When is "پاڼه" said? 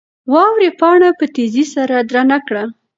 0.79-1.09